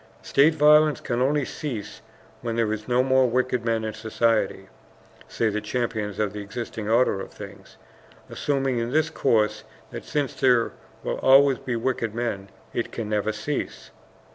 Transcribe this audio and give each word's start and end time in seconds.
"State 0.23 0.55
violence 0.55 0.99
can 0.99 1.21
only 1.21 1.45
cease 1.45 2.01
when 2.41 2.55
there 2.55 2.71
are 2.71 2.77
no 2.87 3.03
more 3.03 3.29
wicked 3.29 3.63
men 3.63 3.83
in 3.83 3.93
society," 3.93 4.67
say 5.27 5.47
the 5.47 5.61
champions 5.61 6.17
of 6.17 6.33
the 6.33 6.39
existing 6.41 6.89
order 6.89 7.21
of 7.21 7.31
things, 7.31 7.77
assuming 8.27 8.79
in 8.79 8.89
this 8.89 9.09
of 9.09 9.13
course 9.13 9.63
that 9.91 10.03
since 10.03 10.33
there 10.33 10.71
will 11.03 11.19
always 11.19 11.59
be 11.59 11.75
wicked 11.75 12.15
men, 12.15 12.49
it 12.73 12.91
can 12.91 13.09
never 13.09 13.31
cease. 13.31 13.91